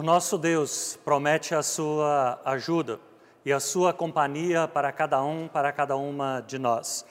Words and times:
O 0.00 0.02
nosso 0.02 0.38
Deus 0.38 0.98
promete 1.04 1.54
a 1.54 1.62
sua 1.62 2.40
ajuda 2.46 2.98
e 3.44 3.52
a 3.52 3.60
sua 3.60 3.92
companhia 3.92 4.66
para 4.66 4.90
cada 4.90 5.22
um, 5.22 5.46
para 5.46 5.70
cada 5.72 5.94
uma 5.94 6.40
de 6.40 6.58
nós. 6.58 7.04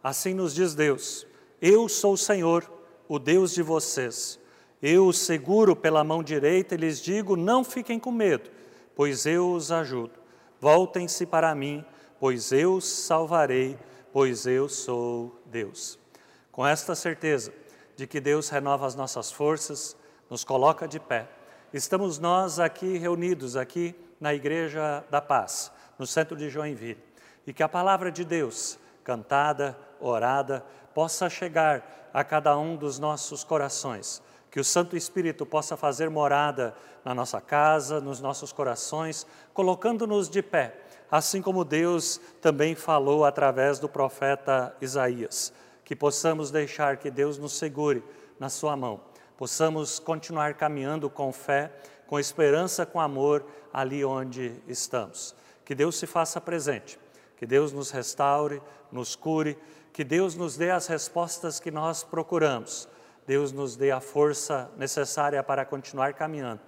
Assim 0.00 0.32
nos 0.32 0.54
diz 0.54 0.72
Deus: 0.72 1.26
Eu 1.60 1.88
sou 1.88 2.12
o 2.12 2.16
Senhor, 2.16 2.70
o 3.08 3.18
Deus 3.18 3.52
de 3.52 3.64
vocês. 3.64 4.38
Eu 4.80 5.08
os 5.08 5.18
seguro 5.18 5.74
pela 5.74 6.04
mão 6.04 6.22
direita 6.22 6.76
e 6.76 6.78
lhes 6.78 7.02
digo: 7.02 7.34
Não 7.34 7.64
fiquem 7.64 7.98
com 7.98 8.12
medo, 8.12 8.48
pois 8.94 9.26
eu 9.26 9.50
os 9.50 9.72
ajudo. 9.72 10.12
Voltem-se 10.60 11.26
para 11.26 11.52
mim, 11.52 11.84
pois 12.20 12.52
eu 12.52 12.74
os 12.74 12.84
salvarei, 12.84 13.76
pois 14.12 14.46
eu 14.46 14.68
sou 14.68 15.36
Deus. 15.46 15.98
Com 16.52 16.64
esta 16.64 16.94
certeza 16.94 17.52
de 17.96 18.06
que 18.06 18.20
Deus 18.20 18.48
renova 18.48 18.86
as 18.86 18.94
nossas 18.94 19.32
forças, 19.32 19.96
nos 20.30 20.44
coloca 20.44 20.86
de 20.86 21.00
pé. 21.00 21.28
Estamos 21.74 22.20
nós 22.20 22.60
aqui 22.60 22.96
reunidos 22.96 23.56
aqui 23.56 23.92
na 24.20 24.32
Igreja 24.32 25.04
da 25.10 25.20
Paz, 25.20 25.72
no 25.98 26.06
centro 26.06 26.36
de 26.36 26.48
Joinville, 26.48 27.02
e 27.44 27.52
que 27.52 27.62
a 27.62 27.68
palavra 27.68 28.10
de 28.12 28.24
Deus, 28.24 28.78
cantada, 29.02 29.76
orada, 30.00 30.64
possa 30.94 31.28
chegar 31.28 32.08
a 32.14 32.22
cada 32.22 32.56
um 32.56 32.76
dos 32.76 33.00
nossos 33.00 33.42
corações, 33.42 34.22
que 34.48 34.60
o 34.60 34.64
Santo 34.64 34.96
Espírito 34.96 35.44
possa 35.44 35.76
fazer 35.76 36.08
morada 36.08 36.72
na 37.04 37.12
nossa 37.12 37.40
casa, 37.40 38.00
nos 38.00 38.20
nossos 38.20 38.52
corações, 38.52 39.26
colocando-nos 39.52 40.30
de 40.30 40.42
pé, 40.42 40.76
assim 41.10 41.42
como 41.42 41.64
Deus 41.64 42.20
também 42.40 42.76
falou 42.76 43.24
através 43.24 43.80
do 43.80 43.88
profeta 43.88 44.74
Isaías, 44.80 45.52
que 45.84 45.96
possamos 45.96 46.52
deixar 46.52 46.96
que 46.96 47.10
Deus 47.10 47.38
nos 47.38 47.58
segure 47.58 48.04
na 48.38 48.48
sua 48.48 48.76
mão 48.76 49.00
possamos 49.36 49.98
continuar 49.98 50.54
caminhando 50.54 51.10
com 51.10 51.32
fé, 51.32 51.72
com 52.06 52.18
esperança, 52.18 52.86
com 52.86 53.00
amor 53.00 53.44
ali 53.72 54.04
onde 54.04 54.52
estamos. 54.66 55.34
Que 55.64 55.74
Deus 55.74 55.96
se 55.96 56.06
faça 56.06 56.40
presente, 56.40 56.98
que 57.36 57.46
Deus 57.46 57.72
nos 57.72 57.90
restaure, 57.90 58.62
nos 58.90 59.16
cure, 59.16 59.58
que 59.92 60.04
Deus 60.04 60.34
nos 60.34 60.56
dê 60.56 60.70
as 60.70 60.86
respostas 60.86 61.58
que 61.58 61.70
nós 61.70 62.04
procuramos, 62.04 62.88
Deus 63.26 63.50
nos 63.50 63.76
dê 63.76 63.90
a 63.90 64.00
força 64.00 64.70
necessária 64.76 65.42
para 65.42 65.64
continuar 65.64 66.14
caminhando 66.14 66.60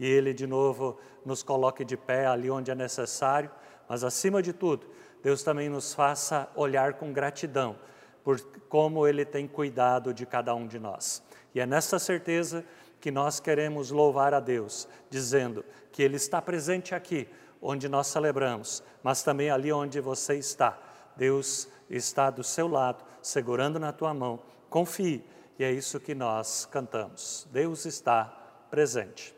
e 0.00 0.06
Ele 0.06 0.32
de 0.32 0.46
novo 0.46 0.98
nos 1.24 1.42
coloque 1.42 1.84
de 1.84 1.94
pé 1.94 2.26
ali 2.26 2.50
onde 2.50 2.70
é 2.70 2.74
necessário, 2.74 3.50
mas 3.86 4.02
acima 4.02 4.42
de 4.42 4.54
tudo, 4.54 4.86
Deus 5.22 5.42
também 5.42 5.68
nos 5.68 5.92
faça 5.92 6.48
olhar 6.56 6.94
com 6.94 7.12
gratidão 7.12 7.76
por 8.24 8.40
como 8.68 9.06
Ele 9.06 9.26
tem 9.26 9.46
cuidado 9.46 10.14
de 10.14 10.24
cada 10.24 10.54
um 10.54 10.66
de 10.66 10.78
nós. 10.78 11.22
E 11.54 11.60
é 11.60 11.66
nessa 11.66 11.98
certeza 11.98 12.64
que 13.00 13.10
nós 13.10 13.40
queremos 13.40 13.90
louvar 13.90 14.34
a 14.34 14.40
Deus, 14.40 14.86
dizendo 15.08 15.64
que 15.90 16.02
Ele 16.02 16.16
está 16.16 16.40
presente 16.40 16.94
aqui, 16.94 17.28
onde 17.60 17.88
nós 17.88 18.06
celebramos, 18.06 18.82
mas 19.02 19.22
também 19.22 19.50
ali 19.50 19.72
onde 19.72 20.00
você 20.00 20.36
está. 20.36 20.78
Deus 21.16 21.68
está 21.88 22.30
do 22.30 22.44
seu 22.44 22.68
lado, 22.68 23.04
segurando 23.22 23.78
na 23.78 23.92
tua 23.92 24.14
mão. 24.14 24.40
Confie, 24.68 25.24
e 25.58 25.64
é 25.64 25.72
isso 25.72 26.00
que 26.00 26.14
nós 26.14 26.66
cantamos. 26.70 27.46
Deus 27.50 27.84
está 27.84 28.24
presente. 28.70 29.34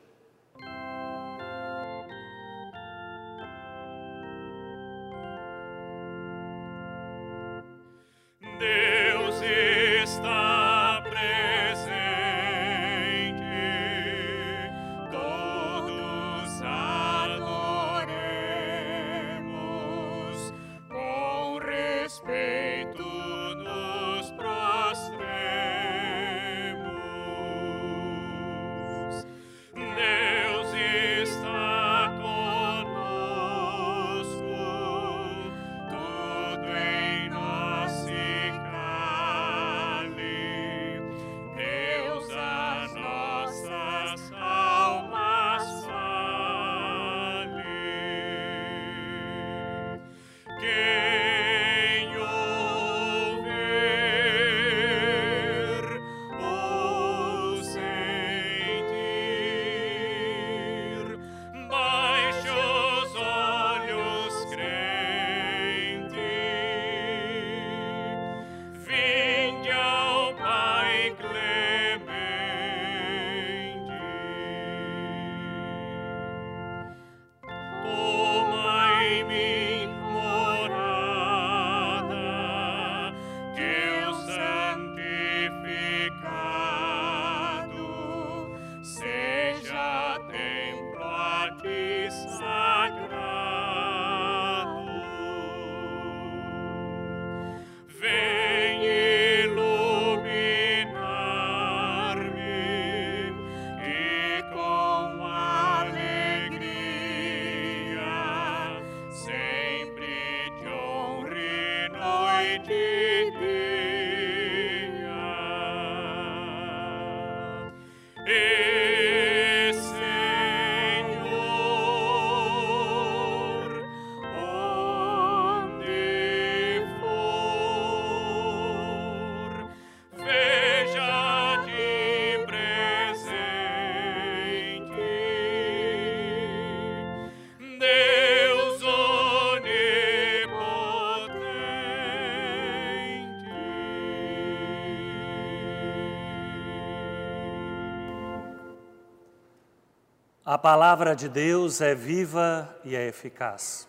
A 150.53 150.59
palavra 150.59 151.17
de 151.17 151.31
Deus 151.31 151.81
é 151.81 151.95
viva 151.95 152.69
e 152.85 152.95
é 152.95 153.09
eficaz. 153.09 153.89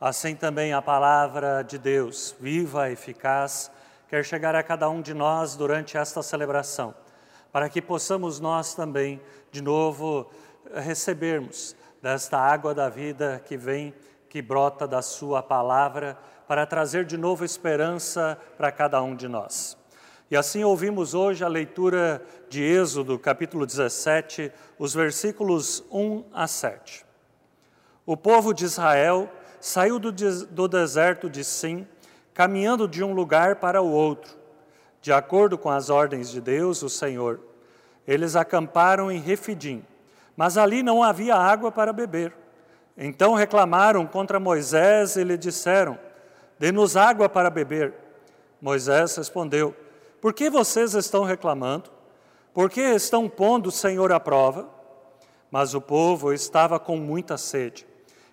Assim 0.00 0.34
também 0.34 0.72
a 0.72 0.82
palavra 0.82 1.62
de 1.62 1.78
Deus, 1.78 2.34
viva 2.40 2.90
e 2.90 2.94
eficaz, 2.94 3.70
quer 4.08 4.24
chegar 4.24 4.52
a 4.56 4.64
cada 4.64 4.90
um 4.90 5.00
de 5.00 5.14
nós 5.14 5.54
durante 5.54 5.96
esta 5.96 6.20
celebração, 6.20 6.92
para 7.52 7.68
que 7.68 7.80
possamos 7.80 8.40
nós 8.40 8.74
também, 8.74 9.22
de 9.52 9.62
novo, 9.62 10.28
recebermos 10.74 11.76
desta 12.02 12.36
água 12.36 12.74
da 12.74 12.88
vida 12.88 13.40
que 13.46 13.56
vem, 13.56 13.94
que 14.28 14.42
brota 14.42 14.88
da 14.88 15.02
Sua 15.02 15.40
palavra, 15.40 16.18
para 16.48 16.66
trazer 16.66 17.04
de 17.04 17.16
novo 17.16 17.44
esperança 17.44 18.36
para 18.58 18.72
cada 18.72 19.00
um 19.00 19.14
de 19.14 19.28
nós. 19.28 19.80
E 20.32 20.36
assim 20.36 20.64
ouvimos 20.64 21.12
hoje 21.12 21.44
a 21.44 21.46
leitura 21.46 22.22
de 22.48 22.62
Êxodo, 22.62 23.18
capítulo 23.18 23.66
17, 23.66 24.50
os 24.78 24.94
versículos 24.94 25.84
1 25.92 26.24
a 26.32 26.46
7. 26.46 27.04
O 28.06 28.16
povo 28.16 28.54
de 28.54 28.64
Israel 28.64 29.30
saiu 29.60 29.98
do, 29.98 30.10
do 30.10 30.66
deserto 30.66 31.28
de 31.28 31.44
Sim, 31.44 31.86
caminhando 32.32 32.88
de 32.88 33.04
um 33.04 33.12
lugar 33.12 33.56
para 33.56 33.82
o 33.82 33.92
outro, 33.92 34.34
de 35.02 35.12
acordo 35.12 35.58
com 35.58 35.68
as 35.68 35.90
ordens 35.90 36.30
de 36.30 36.40
Deus, 36.40 36.80
o 36.80 36.88
Senhor. 36.88 37.38
Eles 38.08 38.34
acamparam 38.34 39.12
em 39.12 39.20
Refidim, 39.20 39.84
mas 40.34 40.56
ali 40.56 40.82
não 40.82 41.02
havia 41.02 41.36
água 41.36 41.70
para 41.70 41.92
beber. 41.92 42.32
Então 42.96 43.34
reclamaram 43.34 44.06
contra 44.06 44.40
Moisés 44.40 45.14
e 45.14 45.24
lhe 45.24 45.36
disseram: 45.36 45.98
Dê-nos 46.58 46.96
água 46.96 47.28
para 47.28 47.50
beber. 47.50 47.92
Moisés 48.62 49.14
respondeu: 49.16 49.76
por 50.22 50.32
que 50.32 50.48
vocês 50.48 50.94
estão 50.94 51.24
reclamando? 51.24 51.90
Por 52.54 52.70
que 52.70 52.80
estão 52.80 53.28
pondo 53.28 53.70
o 53.70 53.72
Senhor 53.72 54.12
à 54.12 54.20
prova? 54.20 54.70
Mas 55.50 55.74
o 55.74 55.80
povo 55.80 56.32
estava 56.32 56.78
com 56.78 56.96
muita 56.96 57.36
sede 57.36 57.86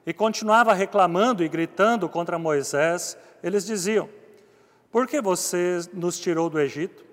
e 0.06 0.14
continuava 0.14 0.74
reclamando 0.74 1.44
e 1.44 1.50
gritando 1.50 2.08
contra 2.08 2.38
Moisés. 2.38 3.18
Eles 3.42 3.66
diziam: 3.66 4.08
Por 4.92 5.08
que 5.08 5.20
você 5.20 5.82
nos 5.92 6.20
tirou 6.20 6.48
do 6.48 6.60
Egito? 6.60 7.04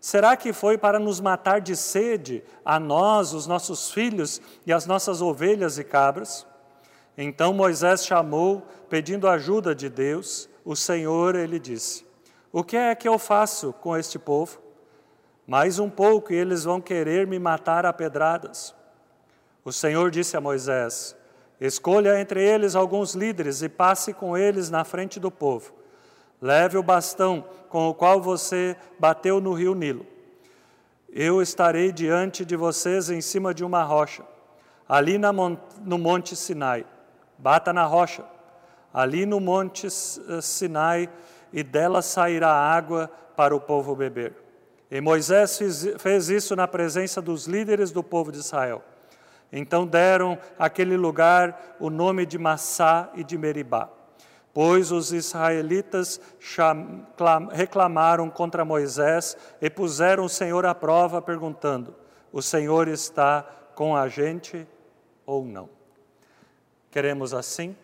Será 0.00 0.36
que 0.36 0.52
foi 0.52 0.76
para 0.76 0.98
nos 0.98 1.20
matar 1.20 1.60
de 1.60 1.76
sede, 1.76 2.42
a 2.64 2.78
nós, 2.78 3.32
os 3.32 3.46
nossos 3.46 3.90
filhos 3.90 4.42
e 4.66 4.72
as 4.72 4.84
nossas 4.84 5.22
ovelhas 5.22 5.78
e 5.78 5.84
cabras? 5.84 6.44
Então 7.16 7.54
Moisés 7.54 8.04
chamou, 8.04 8.66
pedindo 8.90 9.28
ajuda 9.28 9.74
de 9.74 9.88
Deus. 9.88 10.48
O 10.64 10.74
Senhor, 10.74 11.36
ele 11.36 11.60
disse: 11.60 12.03
o 12.56 12.62
que 12.62 12.76
é 12.76 12.94
que 12.94 13.08
eu 13.08 13.18
faço 13.18 13.72
com 13.72 13.96
este 13.96 14.16
povo? 14.16 14.60
Mais 15.44 15.80
um 15.80 15.90
pouco 15.90 16.32
e 16.32 16.36
eles 16.36 16.62
vão 16.62 16.80
querer 16.80 17.26
me 17.26 17.36
matar 17.36 17.84
a 17.84 17.92
pedradas. 17.92 18.72
O 19.64 19.72
Senhor 19.72 20.08
disse 20.08 20.36
a 20.36 20.40
Moisés: 20.40 21.16
Escolha 21.60 22.20
entre 22.20 22.40
eles 22.40 22.76
alguns 22.76 23.16
líderes 23.16 23.60
e 23.60 23.68
passe 23.68 24.14
com 24.14 24.38
eles 24.38 24.70
na 24.70 24.84
frente 24.84 25.18
do 25.18 25.32
povo. 25.32 25.74
Leve 26.40 26.78
o 26.78 26.82
bastão 26.82 27.44
com 27.68 27.88
o 27.88 27.94
qual 27.94 28.22
você 28.22 28.76
bateu 29.00 29.40
no 29.40 29.52
rio 29.52 29.74
Nilo. 29.74 30.06
Eu 31.10 31.42
estarei 31.42 31.90
diante 31.90 32.44
de 32.44 32.54
vocês 32.54 33.10
em 33.10 33.20
cima 33.20 33.52
de 33.52 33.64
uma 33.64 33.82
rocha, 33.82 34.22
ali 34.88 35.18
no 35.18 35.98
monte 35.98 36.36
Sinai. 36.36 36.86
Bata 37.36 37.72
na 37.72 37.84
rocha. 37.84 38.24
Ali 38.92 39.26
no 39.26 39.40
monte 39.40 39.88
Sinai 39.90 41.10
e 41.54 41.62
dela 41.62 42.02
sairá 42.02 42.50
água 42.50 43.08
para 43.36 43.54
o 43.54 43.60
povo 43.60 43.94
beber. 43.94 44.34
E 44.90 45.00
Moisés 45.00 45.56
fez 45.98 46.28
isso 46.28 46.56
na 46.56 46.66
presença 46.66 47.22
dos 47.22 47.46
líderes 47.46 47.92
do 47.92 48.02
povo 48.02 48.32
de 48.32 48.38
Israel. 48.38 48.82
Então 49.52 49.86
deram 49.86 50.36
àquele 50.58 50.96
lugar 50.96 51.76
o 51.78 51.88
nome 51.88 52.26
de 52.26 52.38
Massá 52.38 53.08
e 53.14 53.22
de 53.22 53.38
Meribá, 53.38 53.88
pois 54.52 54.90
os 54.90 55.12
israelitas 55.12 56.20
reclamaram 57.52 58.28
contra 58.28 58.64
Moisés 58.64 59.36
e 59.62 59.70
puseram 59.70 60.24
o 60.24 60.28
Senhor 60.28 60.66
à 60.66 60.74
prova, 60.74 61.22
perguntando: 61.22 61.94
O 62.32 62.42
Senhor 62.42 62.88
está 62.88 63.42
com 63.76 63.96
a 63.96 64.08
gente 64.08 64.66
ou 65.24 65.44
não? 65.44 65.68
Queremos 66.90 67.32
assim 67.32 67.76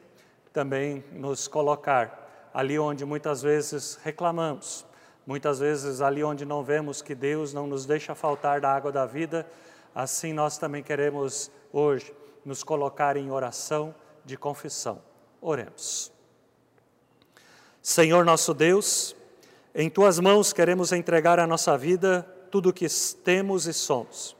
também 0.53 1.05
nos 1.13 1.47
colocar 1.47 2.21
ali 2.53 2.79
onde 2.79 3.05
muitas 3.05 3.43
vezes 3.43 3.99
reclamamos, 4.03 4.85
muitas 5.27 5.59
vezes 5.59 6.01
ali 6.01 6.25
onde 6.25 6.45
não 6.45 6.63
vemos 6.63 7.01
que 7.01 7.15
Deus 7.15 7.53
não 7.53 7.67
nos 7.67 7.87
deixa 7.87 8.15
faltar 8.15 8.61
da 8.61 8.75
água 8.75 8.91
da 8.91 9.07
vida, 9.07 9.47
assim 9.95 10.33
nós 10.33 10.59
também 10.59 10.83
queremos 10.83 11.51
hoje 11.73 12.15
nos 12.45 12.63
colocar 12.63 13.17
em 13.17 13.31
oração 13.31 13.95
de 14.25 14.37
confissão. 14.37 15.01
Oremos. 15.41 16.13
Senhor 17.83 18.25
nosso 18.25 18.53
Deus, 18.53 19.17
em 19.75 19.89
tuas 19.89 20.19
mãos 20.19 20.53
queremos 20.53 20.93
entregar 20.93 21.39
a 21.39 21.47
nossa 21.47 21.79
vida, 21.79 22.23
tudo 22.51 22.71
o 22.71 22.73
que 22.73 22.87
temos 23.25 23.67
e 23.67 23.73
somos. 23.73 24.37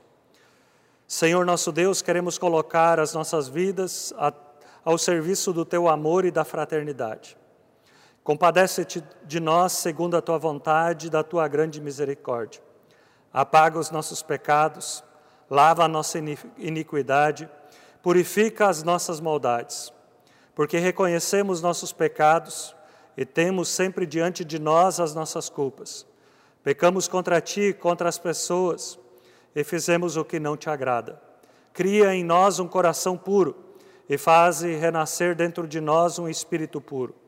Senhor 1.07 1.45
nosso 1.45 1.73
Deus, 1.73 2.03
queremos 2.03 2.39
colocar 2.39 3.01
as 3.01 3.15
nossas 3.15 3.49
vidas 3.49 4.13
ao 4.85 4.99
serviço 4.99 5.53
do 5.53 5.65
teu 5.65 5.89
amor 5.89 6.25
e 6.25 6.31
da 6.31 6.45
fraternidade. 6.45 7.37
Compadece-te 8.31 9.03
de 9.25 9.41
nós 9.41 9.73
segundo 9.73 10.17
a 10.17 10.23
tua 10.23 10.39
vontade 10.39 11.09
e 11.09 11.11
da 11.11 11.21
tua 11.21 11.49
grande 11.49 11.81
misericórdia. 11.81 12.63
Apaga 13.33 13.77
os 13.77 13.91
nossos 13.91 14.23
pecados, 14.23 15.03
lava 15.51 15.83
a 15.83 15.89
nossa 15.89 16.17
iniquidade, 16.57 17.51
purifica 18.01 18.69
as 18.69 18.85
nossas 18.85 19.19
maldades, 19.19 19.93
porque 20.55 20.79
reconhecemos 20.79 21.61
nossos 21.61 21.93
pecados 21.93 22.73
e 23.17 23.25
temos 23.25 23.69
sempre 23.69 24.07
diante 24.07 24.45
de 24.45 24.61
nós 24.61 25.01
as 25.01 25.13
nossas 25.13 25.49
culpas. 25.49 26.07
Pecamos 26.63 27.09
contra 27.09 27.41
ti 27.41 27.61
e 27.63 27.75
contra 27.75 28.09
as 28.09 28.17
pessoas 28.17 28.97
e 29.57 29.65
fizemos 29.65 30.17
o 30.17 30.25
que 30.25 30.39
não 30.39 30.57
te 30.57 30.71
agrada. 30.71 31.21
Cria 31.73 32.15
em 32.15 32.23
nós 32.23 32.61
um 32.61 32.69
coração 32.69 33.19
puro 33.19 33.57
e 34.09 34.17
faze 34.17 34.77
renascer 34.77 35.35
dentro 35.35 35.67
de 35.67 35.81
nós 35.81 36.17
um 36.17 36.29
espírito 36.29 36.81
puro 36.81 37.20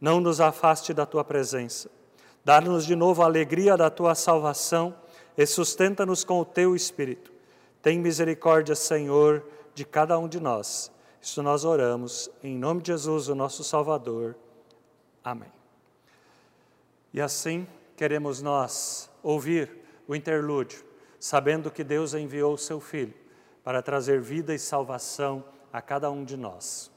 não 0.00 0.20
nos 0.20 0.40
afaste 0.40 0.92
da 0.92 1.06
tua 1.06 1.24
presença. 1.24 1.90
Dá-nos 2.44 2.84
de 2.84 2.94
novo 2.94 3.22
a 3.22 3.24
alegria 3.24 3.76
da 3.76 3.90
tua 3.90 4.14
salvação 4.14 4.94
e 5.36 5.44
sustenta-nos 5.46 6.24
com 6.24 6.40
o 6.40 6.44
teu 6.44 6.76
espírito. 6.76 7.32
Tem 7.82 7.98
misericórdia, 7.98 8.74
Senhor, 8.74 9.44
de 9.74 9.84
cada 9.84 10.18
um 10.18 10.28
de 10.28 10.40
nós. 10.40 10.90
Isso 11.20 11.42
nós 11.42 11.64
oramos 11.64 12.30
em 12.42 12.56
nome 12.56 12.82
de 12.82 12.92
Jesus, 12.92 13.28
o 13.28 13.34
nosso 13.34 13.64
Salvador. 13.64 14.36
Amém. 15.24 15.50
E 17.12 17.20
assim 17.20 17.66
queremos 17.96 18.40
nós 18.42 19.10
ouvir 19.22 19.70
o 20.06 20.14
interlúdio, 20.14 20.84
sabendo 21.18 21.70
que 21.70 21.82
Deus 21.82 22.14
enviou 22.14 22.54
o 22.54 22.58
seu 22.58 22.78
Filho 22.78 23.14
para 23.64 23.82
trazer 23.82 24.20
vida 24.20 24.54
e 24.54 24.58
salvação 24.58 25.42
a 25.72 25.82
cada 25.82 26.10
um 26.10 26.24
de 26.24 26.36
nós. 26.36 26.90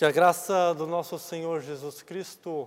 Que 0.00 0.04
a 0.06 0.10
graça 0.10 0.74
do 0.74 0.86
nosso 0.86 1.18
Senhor 1.18 1.60
Jesus 1.60 2.00
Cristo, 2.00 2.66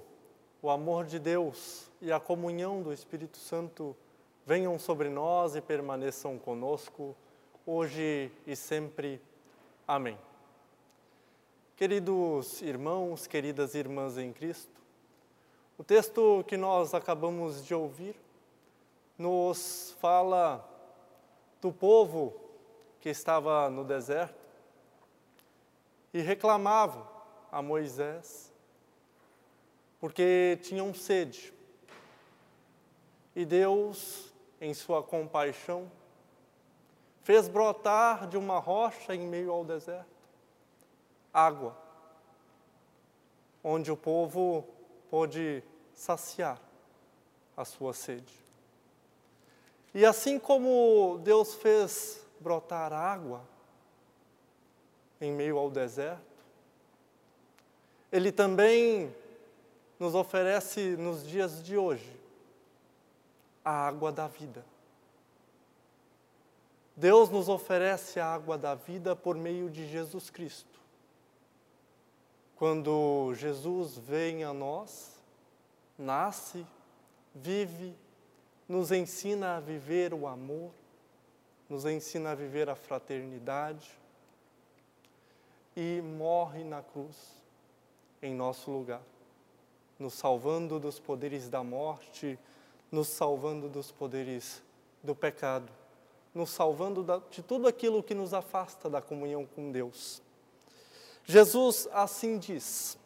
o 0.63 0.69
amor 0.69 1.05
de 1.05 1.19
Deus 1.19 1.91
e 2.01 2.09
a 2.09 2.21
comunhão 2.21 2.81
do 2.81 2.93
Espírito 2.93 3.37
Santo 3.37 3.93
venham 4.45 4.79
sobre 4.79 5.09
nós 5.09 5.57
e 5.57 5.61
permaneçam 5.61 6.39
conosco, 6.39 7.13
hoje 7.65 8.31
e 8.47 8.55
sempre. 8.55 9.21
Amém. 9.85 10.17
Queridos 11.75 12.61
irmãos, 12.61 13.27
queridas 13.27 13.75
irmãs 13.75 14.17
em 14.17 14.31
Cristo, 14.31 14.71
o 15.77 15.83
texto 15.83 16.45
que 16.47 16.55
nós 16.55 16.93
acabamos 16.93 17.65
de 17.65 17.75
ouvir 17.75 18.15
nos 19.17 19.93
fala 19.99 20.65
do 21.59 21.73
povo 21.73 22.33
que 23.01 23.09
estava 23.09 23.69
no 23.69 23.83
deserto 23.83 24.39
e 26.13 26.21
reclamavam 26.21 27.05
a 27.51 27.61
Moisés 27.61 28.52
porque 30.03 30.59
tinham 30.61 30.93
sede. 30.93 31.53
E 33.33 33.45
Deus, 33.45 34.33
em 34.59 34.73
sua 34.73 35.01
compaixão, 35.01 35.89
fez 37.21 37.47
brotar 37.47 38.27
de 38.27 38.35
uma 38.35 38.59
rocha 38.59 39.15
em 39.15 39.21
meio 39.21 39.49
ao 39.49 39.63
deserto 39.63 40.11
água, 41.33 41.77
onde 43.63 43.93
o 43.93 43.95
povo 43.95 44.67
pôde 45.09 45.63
saciar 45.93 46.59
a 47.55 47.63
sua 47.63 47.93
sede. 47.93 48.33
E 49.95 50.05
assim 50.05 50.37
como 50.37 51.21
Deus 51.23 51.55
fez 51.55 52.27
brotar 52.41 52.91
água 52.91 53.41
em 55.21 55.31
meio 55.31 55.57
ao 55.57 55.71
deserto, 55.71 56.43
Ele 58.11 58.33
também 58.33 59.22
nos 59.99 60.15
oferece 60.15 60.95
nos 60.97 61.25
dias 61.25 61.63
de 61.63 61.77
hoje 61.77 62.19
a 63.63 63.71
água 63.87 64.11
da 64.11 64.27
vida. 64.27 64.65
Deus 66.95 67.29
nos 67.29 67.49
oferece 67.49 68.19
a 68.19 68.27
água 68.27 68.57
da 68.57 68.75
vida 68.75 69.15
por 69.15 69.35
meio 69.35 69.69
de 69.69 69.87
Jesus 69.87 70.29
Cristo. 70.29 70.79
Quando 72.55 73.33
Jesus 73.35 73.97
vem 73.97 74.43
a 74.43 74.53
nós, 74.53 75.19
nasce, 75.97 76.65
vive, 77.33 77.95
nos 78.69 78.91
ensina 78.91 79.57
a 79.57 79.59
viver 79.59 80.13
o 80.13 80.27
amor, 80.27 80.71
nos 81.67 81.85
ensina 81.85 82.31
a 82.31 82.35
viver 82.35 82.69
a 82.69 82.75
fraternidade 82.75 83.97
e 85.75 86.01
morre 86.01 86.63
na 86.63 86.83
cruz 86.83 87.15
em 88.21 88.33
nosso 88.35 88.69
lugar, 88.69 89.01
nos 90.03 90.15
salvando 90.15 90.81
dos 90.81 90.99
poderes 90.99 91.47
da 91.47 91.63
morte, 91.63 92.37
nos 92.91 93.07
salvando 93.07 93.69
dos 93.69 93.89
poderes 93.89 94.61
do 95.01 95.15
pecado, 95.15 95.71
nos 96.35 96.49
salvando 96.49 97.05
de 97.31 97.41
tudo 97.41 97.69
aquilo 97.69 98.03
que 98.03 98.13
nos 98.13 98.33
afasta 98.33 98.89
da 98.89 99.01
comunhão 99.01 99.45
com 99.45 99.71
Deus. 99.71 100.21
Jesus 101.23 101.87
assim 101.93 102.37
diz: 102.37 102.97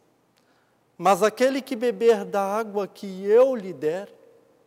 Mas 0.98 1.22
aquele 1.22 1.62
que 1.62 1.76
beber 1.76 2.26
da 2.26 2.42
água 2.42 2.88
que 2.88 3.24
eu 3.28 3.56
lhe 3.56 3.74
der, 3.74 4.12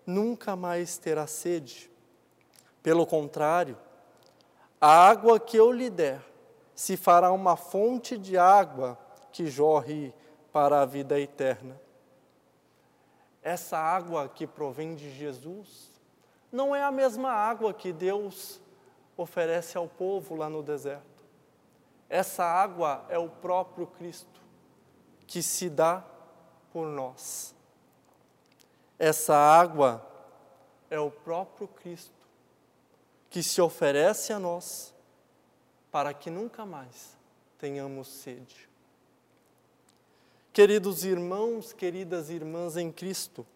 nunca 0.06 0.54
mais 0.54 0.98
terá 0.98 1.26
sede. 1.26 1.90
Pelo 2.80 3.04
contrário, 3.04 3.76
a 4.80 5.08
água 5.08 5.40
que 5.40 5.56
eu 5.56 5.72
lhe 5.72 5.90
der 5.90 6.24
se 6.76 6.96
fará 6.96 7.32
uma 7.32 7.56
fonte 7.56 8.16
de 8.16 8.38
água 8.38 8.96
que 9.32 9.48
jorre 9.48 10.14
para 10.52 10.80
a 10.80 10.86
vida 10.86 11.18
eterna. 11.18 11.89
Essa 13.42 13.78
água 13.78 14.28
que 14.28 14.46
provém 14.46 14.94
de 14.94 15.10
Jesus 15.10 15.90
não 16.52 16.74
é 16.74 16.82
a 16.82 16.90
mesma 16.90 17.30
água 17.30 17.72
que 17.72 17.92
Deus 17.92 18.60
oferece 19.16 19.76
ao 19.76 19.88
povo 19.88 20.34
lá 20.34 20.48
no 20.48 20.62
deserto. 20.62 21.04
Essa 22.08 22.44
água 22.44 23.04
é 23.08 23.18
o 23.18 23.28
próprio 23.28 23.86
Cristo 23.86 24.40
que 25.26 25.42
se 25.42 25.70
dá 25.70 26.04
por 26.72 26.86
nós. 26.86 27.54
Essa 28.98 29.34
água 29.34 30.06
é 30.90 30.98
o 30.98 31.10
próprio 31.10 31.68
Cristo 31.68 32.12
que 33.30 33.42
se 33.42 33.60
oferece 33.62 34.32
a 34.32 34.38
nós 34.38 34.92
para 35.90 36.12
que 36.12 36.30
nunca 36.30 36.66
mais 36.66 37.16
tenhamos 37.58 38.08
sede. 38.08 38.69
Queridos 40.52 41.04
irmãos, 41.04 41.72
queridas 41.72 42.28
irmãs 42.28 42.76
em 42.76 42.90
Cristo, 42.90 43.46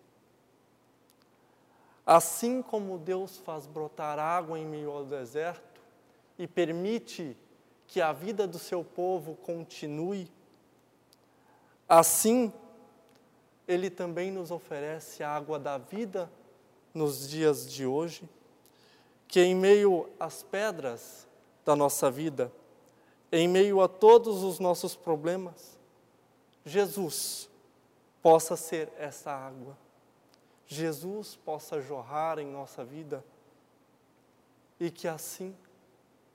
assim 2.06 2.62
como 2.62 2.98
Deus 2.98 3.36
faz 3.38 3.66
brotar 3.66 4.16
água 4.20 4.56
em 4.56 4.64
meio 4.64 4.92
ao 4.92 5.04
deserto 5.04 5.80
e 6.38 6.46
permite 6.46 7.36
que 7.88 8.00
a 8.00 8.12
vida 8.12 8.46
do 8.46 8.60
seu 8.60 8.84
povo 8.84 9.34
continue, 9.42 10.30
assim, 11.88 12.52
Ele 13.66 13.90
também 13.90 14.30
nos 14.30 14.52
oferece 14.52 15.24
a 15.24 15.30
água 15.30 15.58
da 15.58 15.76
vida 15.76 16.30
nos 16.94 17.28
dias 17.28 17.68
de 17.68 17.84
hoje, 17.84 18.28
que 19.26 19.40
em 19.40 19.52
meio 19.52 20.08
às 20.20 20.44
pedras 20.44 21.26
da 21.64 21.74
nossa 21.74 22.08
vida, 22.08 22.52
em 23.32 23.48
meio 23.48 23.80
a 23.80 23.88
todos 23.88 24.44
os 24.44 24.60
nossos 24.60 24.94
problemas, 24.94 25.73
Jesus 26.64 27.48
possa 28.22 28.56
ser 28.56 28.90
essa 28.98 29.30
água. 29.30 29.76
Jesus 30.66 31.36
possa 31.36 31.80
jorrar 31.80 32.38
em 32.38 32.46
nossa 32.46 32.84
vida 32.84 33.24
e 34.80 34.90
que 34.90 35.06
assim 35.06 35.54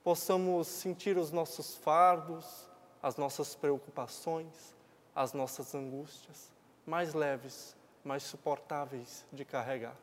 possamos 0.04 0.68
sentir 0.68 1.18
os 1.18 1.30
nossos 1.30 1.76
fardos, 1.76 2.68
as 3.02 3.16
nossas 3.16 3.54
preocupações, 3.54 4.74
as 5.14 5.32
nossas 5.32 5.74
angústias 5.74 6.50
mais 6.86 7.14
leves, 7.14 7.76
mais 8.04 8.22
suportáveis 8.22 9.24
de 9.32 9.44
carregar. 9.44 9.96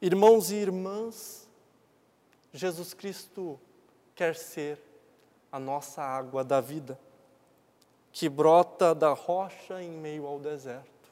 Irmãos 0.00 0.50
e 0.50 0.54
irmãs, 0.54 1.48
Jesus 2.52 2.94
Cristo 2.94 3.60
quer 4.14 4.34
ser 4.34 4.80
a 5.50 5.58
nossa 5.58 6.02
água 6.02 6.44
da 6.44 6.60
vida, 6.60 6.98
que 8.18 8.28
brota 8.28 8.96
da 8.96 9.12
rocha 9.12 9.80
em 9.80 9.92
meio 9.92 10.26
ao 10.26 10.40
deserto. 10.40 11.08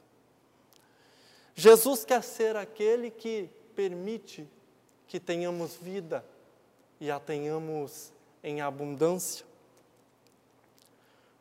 Jesus 1.54 2.04
quer 2.04 2.20
ser 2.20 2.56
aquele 2.56 3.12
que 3.12 3.48
permite 3.76 4.44
que 5.06 5.20
tenhamos 5.20 5.76
vida 5.76 6.24
e 7.00 7.08
a 7.08 7.20
tenhamos 7.20 8.12
em 8.42 8.60
abundância. 8.60 9.46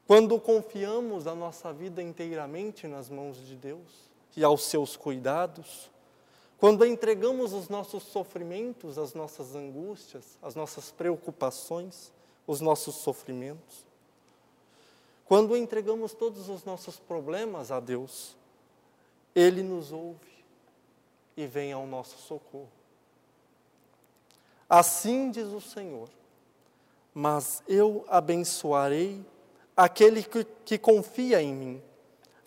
Quando 0.05 0.39
confiamos 0.39 1.25
a 1.25 1.33
nossa 1.33 1.73
vida 1.73 1.99
inteiramente 1.99 2.85
nas 2.85 3.09
mãos 3.09 3.35
de 3.35 3.55
Deus 3.55 4.07
e 4.37 4.43
aos 4.43 4.65
seus 4.65 4.95
cuidados, 4.95 5.89
quando 6.59 6.85
entregamos 6.85 7.53
os 7.53 7.69
nossos 7.69 8.03
sofrimentos, 8.03 8.99
as 8.99 9.15
nossas 9.15 9.55
angústias, 9.55 10.37
as 10.43 10.53
nossas 10.53 10.91
preocupações, 10.91 12.13
os 12.45 12.61
nossos 12.61 12.97
sofrimentos, 12.97 13.84
quando 15.25 15.57
entregamos 15.57 16.13
todos 16.13 16.49
os 16.49 16.63
nossos 16.63 16.99
problemas 16.99 17.71
a 17.71 17.79
Deus, 17.79 18.37
Ele 19.33 19.63
nos 19.63 19.91
ouve 19.91 20.35
e 21.35 21.47
vem 21.47 21.73
ao 21.73 21.87
nosso 21.87 22.17
socorro. 22.19 22.71
Assim 24.69 25.31
diz 25.31 25.47
o 25.47 25.59
Senhor: 25.59 26.09
Mas 27.13 27.63
eu 27.67 28.05
abençoarei 28.07 29.25
aquele 29.75 30.23
que, 30.23 30.43
que 30.63 30.77
confia 30.77 31.41
em 31.41 31.53
mim, 31.53 31.83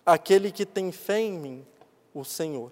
aquele 0.05 0.51
que 0.51 0.65
tem 0.65 0.91
fé 0.91 1.19
em 1.19 1.33
mim, 1.33 1.67
o 2.13 2.23
Senhor. 2.23 2.71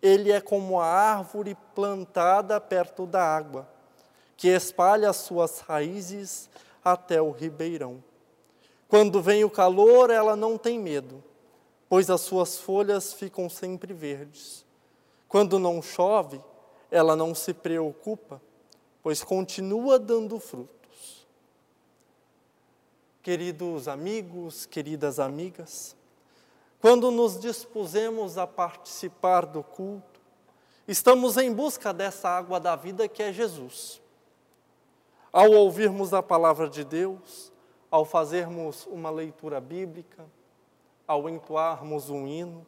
Ele 0.00 0.30
é 0.30 0.40
como 0.40 0.80
a 0.80 0.86
árvore 0.86 1.56
plantada 1.74 2.60
perto 2.60 3.04
da 3.04 3.22
água, 3.22 3.68
que 4.36 4.48
espalha 4.48 5.10
as 5.10 5.16
suas 5.16 5.60
raízes 5.60 6.48
até 6.84 7.20
o 7.20 7.32
ribeirão. 7.32 8.02
Quando 8.88 9.20
vem 9.20 9.44
o 9.44 9.50
calor, 9.50 10.10
ela 10.10 10.34
não 10.34 10.56
tem 10.56 10.78
medo, 10.78 11.22
pois 11.90 12.08
as 12.08 12.22
suas 12.22 12.58
folhas 12.58 13.12
ficam 13.12 13.48
sempre 13.48 13.92
verdes. 13.92 14.64
Quando 15.28 15.58
não 15.58 15.82
chove, 15.82 16.40
ela 16.90 17.14
não 17.14 17.34
se 17.34 17.52
preocupa, 17.52 18.40
pois 19.02 19.22
continua 19.22 19.98
dando 19.98 20.40
frutos. 20.40 21.26
Queridos 23.22 23.88
amigos, 23.88 24.64
queridas 24.64 25.20
amigas, 25.20 25.94
quando 26.80 27.10
nos 27.10 27.38
dispusemos 27.38 28.38
a 28.38 28.46
participar 28.46 29.44
do 29.44 29.62
culto, 29.62 30.18
estamos 30.86 31.36
em 31.36 31.52
busca 31.52 31.92
dessa 31.92 32.30
água 32.30 32.58
da 32.58 32.74
vida 32.74 33.06
que 33.06 33.22
é 33.22 33.32
Jesus. 33.34 34.00
Ao 35.30 35.50
ouvirmos 35.50 36.14
a 36.14 36.22
palavra 36.22 36.70
de 36.70 36.84
Deus, 36.84 37.47
ao 37.90 38.04
fazermos 38.04 38.86
uma 38.86 39.10
leitura 39.10 39.60
bíblica, 39.60 40.26
ao 41.06 41.28
entoarmos 41.28 42.10
um 42.10 42.26
hino, 42.26 42.66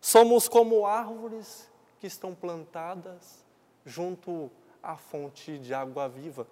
somos 0.00 0.48
como 0.48 0.84
árvores 0.86 1.70
que 1.98 2.06
estão 2.06 2.34
plantadas 2.34 3.44
junto 3.84 4.50
à 4.82 4.96
fonte 4.96 5.58
de 5.58 5.72
água 5.72 6.08
viva. 6.08 6.46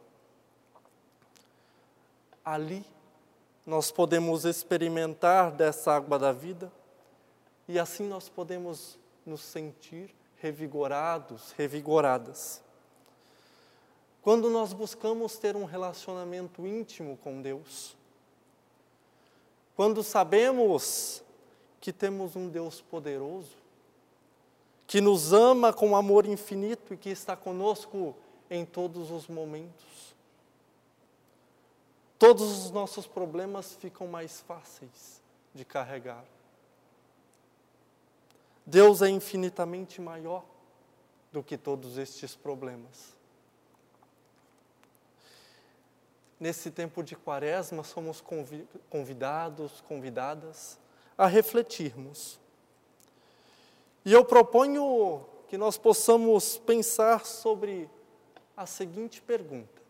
Ali 2.45 2.85
nós 3.67 3.91
podemos 3.91 4.45
experimentar 4.45 5.51
dessa 5.51 5.95
água 5.95 6.19
da 6.19 6.33
vida 6.33 6.71
e 7.67 7.79
assim 7.79 8.07
nós 8.07 8.29
podemos 8.29 8.99
nos 9.25 9.41
sentir 9.41 10.15
revigorados, 10.37 11.53
revigoradas. 11.53 12.64
Quando 14.25 14.49
nós 14.49 14.73
buscamos 14.73 15.37
ter 15.37 15.55
um 15.55 15.67
relacionamento 15.67 16.67
íntimo 16.67 17.19
com 17.19 17.43
Deus, 17.43 17.95
quando 19.77 20.03
sabemos 20.03 21.23
que 21.79 21.93
temos 21.93 22.35
um 22.35 22.49
Deus 22.49 22.81
poderoso, 22.81 23.55
que 24.87 24.99
nos 24.99 25.35
ama 25.35 25.75
com 25.75 25.95
amor 25.95 26.25
infinito 26.25 26.95
e 26.95 26.97
que 26.97 27.11
está 27.11 27.37
conosco 27.37 28.17
em 28.49 28.65
todos 28.65 29.11
os 29.11 29.29
momentos. 29.29 30.15
Todos 32.19 32.65
os 32.65 32.71
nossos 32.71 33.07
problemas 33.07 33.75
ficam 33.75 34.07
mais 34.07 34.41
fáceis 34.41 35.21
de 35.55 35.67
carregar. 35.67 36.25
Deus 38.65 39.03
é 39.03 39.11
infinitamente 39.11 40.01
maior 40.01 40.43
do 41.31 41.43
que 41.43 41.59
todos 41.59 41.99
estes 41.99 42.35
problemas. 42.35 43.15
Nesse 46.45 46.71
tempo 46.71 47.03
de 47.03 47.17
quaresma, 47.17 47.83
somos 47.83 48.23
convidados, 48.91 49.81
convidadas 49.81 50.79
a 51.17 51.27
refletirmos 51.27 52.39
e 54.05 54.13
eu 54.13 54.23
proponho 54.27 55.25
que 55.49 55.57
nós 55.57 55.79
possamos 55.79 56.59
pensar 56.59 57.25
sobre 57.25 57.89
a 58.55 58.67
seguinte 58.67 59.23
pergunta: 59.23 59.81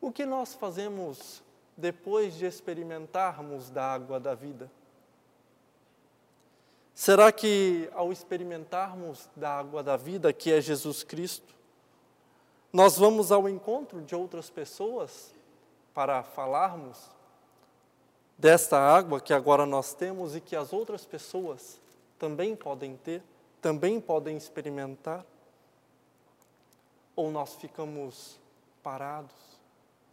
O 0.00 0.10
que 0.10 0.24
nós 0.24 0.54
fazemos 0.54 1.42
depois 1.76 2.36
de 2.36 2.46
experimentarmos 2.46 3.68
da 3.68 3.84
água 3.84 4.18
da 4.18 4.34
vida? 4.34 4.70
Será 6.94 7.30
que 7.30 7.90
ao 7.92 8.10
experimentarmos 8.10 9.28
da 9.36 9.50
água 9.50 9.82
da 9.82 9.94
vida, 9.94 10.32
que 10.32 10.50
é 10.50 10.58
Jesus 10.58 11.04
Cristo, 11.04 11.57
nós 12.78 12.96
vamos 12.96 13.32
ao 13.32 13.48
encontro 13.48 14.00
de 14.02 14.14
outras 14.14 14.48
pessoas 14.48 15.34
para 15.92 16.22
falarmos 16.22 17.10
desta 18.38 18.78
água 18.78 19.20
que 19.20 19.34
agora 19.34 19.66
nós 19.66 19.94
temos 19.94 20.36
e 20.36 20.40
que 20.40 20.54
as 20.54 20.72
outras 20.72 21.04
pessoas 21.04 21.80
também 22.20 22.54
podem 22.54 22.96
ter, 22.96 23.20
também 23.60 24.00
podem 24.00 24.36
experimentar? 24.36 25.26
Ou 27.16 27.32
nós 27.32 27.56
ficamos 27.56 28.38
parados, 28.80 29.34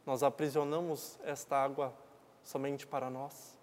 nós 0.03 0.23
aprisionamos 0.23 1.19
esta 1.23 1.55
água 1.55 1.93
somente 2.43 2.87
para 2.87 3.11
nós? 3.11 3.55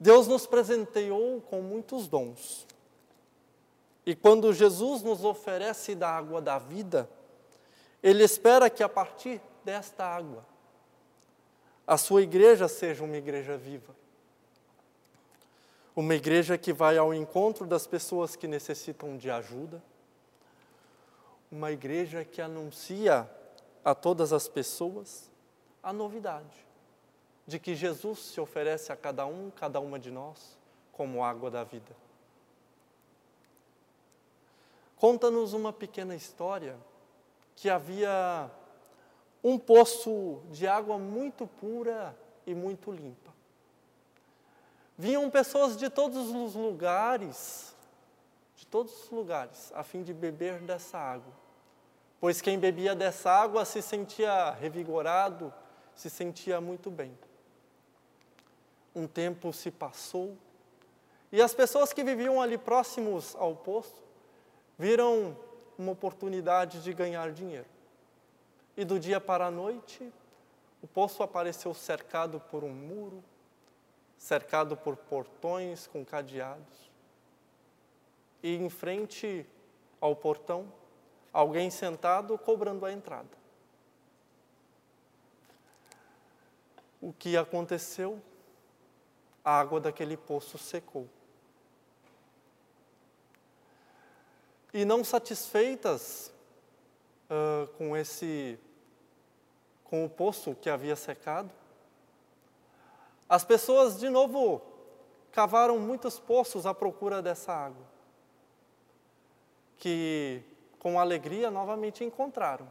Deus 0.00 0.26
nos 0.26 0.46
presenteou 0.46 1.38
com 1.42 1.60
muitos 1.60 2.08
dons. 2.08 2.66
E 4.06 4.14
quando 4.14 4.52
Jesus 4.52 5.02
nos 5.02 5.24
oferece 5.24 5.96
da 5.96 6.08
água 6.08 6.40
da 6.40 6.58
vida, 6.58 7.10
Ele 8.00 8.22
espera 8.22 8.70
que 8.70 8.84
a 8.84 8.88
partir 8.88 9.42
desta 9.64 10.06
água 10.06 10.46
a 11.84 11.96
sua 11.96 12.22
igreja 12.22 12.68
seja 12.68 13.04
uma 13.04 13.16
igreja 13.16 13.56
viva. 13.56 13.94
Uma 15.94 16.14
igreja 16.14 16.56
que 16.56 16.72
vai 16.72 16.96
ao 16.96 17.12
encontro 17.12 17.66
das 17.66 17.86
pessoas 17.86 18.36
que 18.36 18.46
necessitam 18.46 19.16
de 19.16 19.30
ajuda. 19.30 19.82
Uma 21.50 21.72
igreja 21.72 22.24
que 22.24 22.40
anuncia 22.40 23.28
a 23.84 23.94
todas 23.94 24.32
as 24.32 24.48
pessoas 24.48 25.30
a 25.82 25.92
novidade 25.92 26.66
de 27.46 27.60
que 27.60 27.76
Jesus 27.76 28.18
se 28.18 28.40
oferece 28.40 28.92
a 28.92 28.96
cada 28.96 29.24
um, 29.24 29.50
cada 29.50 29.78
uma 29.78 29.98
de 30.00 30.10
nós, 30.10 30.58
como 30.92 31.22
água 31.22 31.48
da 31.48 31.62
vida. 31.62 32.05
Conta-nos 34.96 35.52
uma 35.52 35.72
pequena 35.72 36.14
história 36.14 36.76
que 37.54 37.70
havia 37.70 38.50
um 39.42 39.58
poço 39.58 40.40
de 40.50 40.66
água 40.66 40.98
muito 40.98 41.46
pura 41.46 42.16
e 42.46 42.54
muito 42.54 42.90
limpa. 42.90 43.34
Vinham 44.98 45.30
pessoas 45.30 45.76
de 45.76 45.90
todos 45.90 46.30
os 46.30 46.54
lugares 46.54 47.76
de 48.56 48.66
todos 48.66 49.04
os 49.04 49.10
lugares, 49.10 49.70
a 49.74 49.84
fim 49.84 50.02
de 50.02 50.12
beber 50.14 50.60
dessa 50.60 50.98
água. 50.98 51.32
Pois 52.18 52.40
quem 52.40 52.58
bebia 52.58 52.94
dessa 52.94 53.30
água 53.30 53.64
se 53.64 53.82
sentia 53.82 54.50
revigorado, 54.52 55.52
se 55.94 56.08
sentia 56.08 56.60
muito 56.60 56.90
bem. 56.90 57.16
Um 58.94 59.06
tempo 59.06 59.52
se 59.52 59.70
passou 59.70 60.36
e 61.30 61.42
as 61.42 61.52
pessoas 61.52 61.92
que 61.92 62.02
viviam 62.02 62.40
ali 62.40 62.56
próximos 62.56 63.36
ao 63.36 63.54
poço 63.54 64.02
viram 64.78 65.36
uma 65.78 65.92
oportunidade 65.92 66.82
de 66.82 66.92
ganhar 66.92 67.32
dinheiro. 67.32 67.66
E 68.76 68.84
do 68.84 68.98
dia 68.98 69.20
para 69.20 69.46
a 69.46 69.50
noite, 69.50 70.12
o 70.82 70.86
poço 70.86 71.22
apareceu 71.22 71.72
cercado 71.72 72.38
por 72.38 72.62
um 72.62 72.72
muro, 72.72 73.24
cercado 74.18 74.76
por 74.76 74.96
portões 74.96 75.86
com 75.86 76.04
cadeados. 76.04 76.90
E 78.42 78.54
em 78.54 78.68
frente 78.68 79.46
ao 80.00 80.14
portão, 80.14 80.70
alguém 81.32 81.70
sentado 81.70 82.36
cobrando 82.38 82.84
a 82.84 82.92
entrada. 82.92 83.28
O 87.00 87.12
que 87.12 87.36
aconteceu? 87.36 88.20
A 89.44 89.60
água 89.60 89.80
daquele 89.80 90.16
poço 90.16 90.58
secou. 90.58 91.08
E 94.76 94.84
não 94.84 95.02
satisfeitas 95.02 96.30
uh, 97.30 97.66
com 97.78 97.96
esse, 97.96 98.58
com 99.84 100.04
o 100.04 100.10
poço 100.10 100.54
que 100.54 100.68
havia 100.68 100.94
secado, 100.94 101.50
as 103.26 103.42
pessoas 103.42 103.98
de 103.98 104.10
novo 104.10 104.60
cavaram 105.32 105.78
muitos 105.78 106.20
poços 106.20 106.66
à 106.66 106.74
procura 106.74 107.22
dessa 107.22 107.54
água, 107.54 107.86
que 109.78 110.42
com 110.78 111.00
alegria 111.00 111.50
novamente 111.50 112.04
encontraram. 112.04 112.70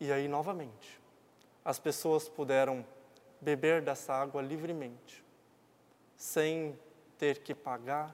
E 0.00 0.10
aí 0.10 0.26
novamente, 0.26 1.00
as 1.64 1.78
pessoas 1.78 2.28
puderam 2.28 2.84
beber 3.40 3.82
dessa 3.82 4.14
água 4.14 4.42
livremente, 4.42 5.24
sem 6.16 6.76
ter 7.16 7.38
que 7.38 7.54
pagar, 7.54 8.12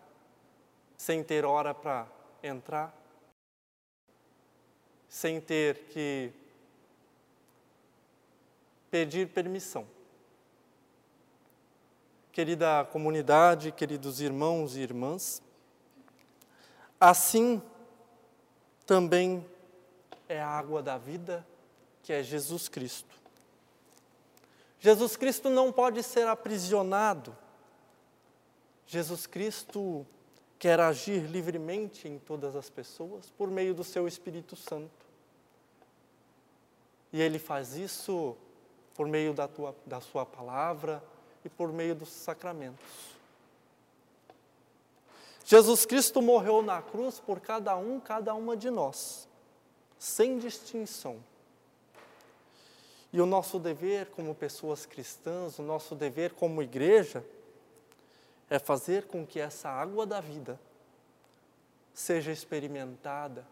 sem 1.04 1.22
ter 1.22 1.44
hora 1.44 1.74
para 1.74 2.06
entrar, 2.42 2.90
sem 5.06 5.38
ter 5.38 5.80
que 5.90 6.32
pedir 8.90 9.28
permissão. 9.28 9.86
Querida 12.32 12.86
comunidade, 12.86 13.70
queridos 13.70 14.18
irmãos 14.22 14.76
e 14.76 14.80
irmãs, 14.80 15.42
assim 16.98 17.60
também 18.86 19.44
é 20.26 20.40
a 20.40 20.48
água 20.48 20.82
da 20.82 20.96
vida, 20.96 21.46
que 22.02 22.14
é 22.14 22.22
Jesus 22.22 22.66
Cristo. 22.66 23.14
Jesus 24.80 25.16
Cristo 25.16 25.50
não 25.50 25.70
pode 25.70 26.02
ser 26.02 26.26
aprisionado. 26.26 27.36
Jesus 28.86 29.26
Cristo 29.26 30.06
quer 30.58 30.80
agir 30.80 31.20
livremente 31.26 32.08
em 32.08 32.18
todas 32.18 32.56
as 32.56 32.70
pessoas 32.70 33.30
por 33.36 33.50
meio 33.50 33.74
do 33.74 33.84
seu 33.84 34.08
Espírito 34.08 34.56
Santo. 34.56 35.04
E 37.12 37.20
ele 37.20 37.38
faz 37.38 37.76
isso 37.76 38.36
por 38.94 39.06
meio 39.06 39.34
da, 39.34 39.46
tua, 39.46 39.74
da 39.86 40.00
sua 40.00 40.24
palavra 40.24 41.02
e 41.44 41.48
por 41.48 41.72
meio 41.72 41.94
dos 41.94 42.08
sacramentos. 42.08 43.14
Jesus 45.44 45.84
Cristo 45.84 46.22
morreu 46.22 46.62
na 46.62 46.80
cruz 46.80 47.20
por 47.20 47.38
cada 47.38 47.76
um, 47.76 48.00
cada 48.00 48.34
uma 48.34 48.56
de 48.56 48.70
nós, 48.70 49.28
sem 49.98 50.38
distinção. 50.38 51.22
E 53.12 53.20
o 53.20 53.26
nosso 53.26 53.58
dever 53.58 54.06
como 54.06 54.34
pessoas 54.34 54.86
cristãs, 54.86 55.58
o 55.58 55.62
nosso 55.62 55.94
dever 55.94 56.32
como 56.32 56.62
igreja, 56.62 57.24
é 58.54 58.58
fazer 58.58 59.06
com 59.06 59.26
que 59.26 59.40
essa 59.40 59.68
água 59.68 60.06
da 60.06 60.20
vida 60.20 60.60
seja 61.92 62.30
experimentada, 62.30 63.46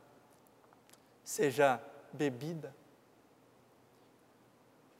seja 1.25 1.83
bebida. 2.13 2.75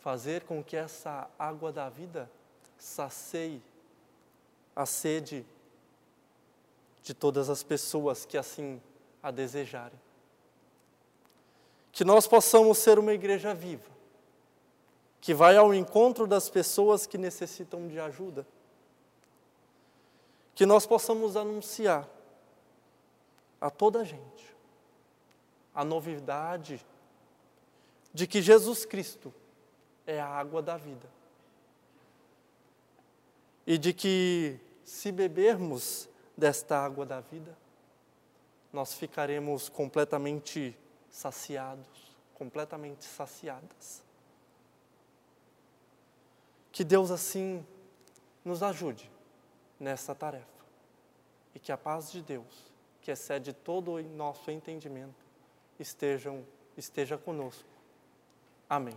Fazer 0.01 0.43
com 0.43 0.63
que 0.63 0.77
essa 0.77 1.31
água 1.39 1.71
da 1.71 1.89
vida 1.89 2.29
sacie 2.77 3.63
a 4.75 4.85
sede 4.85 5.47
de 7.03 7.15
todas 7.15 7.49
as 7.49 7.63
pessoas 7.63 8.25
que 8.25 8.37
assim 8.37 8.83
a 9.23 9.31
desejarem. 9.31 10.01
Que 11.93 12.05
nós 12.05 12.27
possamos 12.27 12.79
ser 12.79 12.99
uma 12.99 13.13
igreja 13.13 13.55
viva, 13.55 13.91
que 15.21 15.33
vai 15.33 15.57
ao 15.57 15.73
encontro 15.73 16.27
das 16.27 16.51
pessoas 16.51 17.07
que 17.07 17.17
necessitam 17.17 17.87
de 17.87 18.01
ajuda 18.01 18.45
que 20.55 20.67
nós 20.67 20.87
possamos 20.87 21.37
anunciar 21.37 22.09
a 23.61 23.71
toda 23.71 24.01
a 24.01 24.05
gente 24.05 24.53
a 25.75 25.85
novidade 25.85 26.85
de 28.13 28.27
que 28.27 28.43
Jesus 28.43 28.85
Cristo 28.85 29.33
é 30.07 30.21
a 30.21 30.27
água 30.27 30.61
da 30.61 30.77
vida. 30.77 31.09
E 33.67 33.79
de 33.79 33.95
que, 33.95 34.59
se 34.85 35.11
bebermos 35.11 36.09
desta 36.37 36.77
água 36.77 37.07
da 37.07 37.21
vida, 37.21 37.57
nós 38.73 38.93
ficaremos 38.95 39.69
completamente 39.69 40.77
saciados, 41.11 41.87
completamente 42.35 43.05
saciadas. 43.05 44.03
Que 46.71 46.83
Deus 46.83 47.11
assim 47.11 47.65
nos 48.45 48.63
ajude 48.63 49.12
nessa 49.83 50.15
tarefa. 50.15 50.47
E 51.55 51.59
que 51.59 51.73
a 51.73 51.77
paz 51.77 52.11
de 52.11 52.23
Deus, 52.23 52.73
que 53.03 53.11
excede 53.11 53.53
todo 53.53 53.93
o 53.95 54.03
nosso 54.03 54.51
entendimento, 54.51 55.27
estejam, 55.79 56.47
esteja 56.77 57.19
conosco. 57.19 57.69
Amém. 58.71 58.97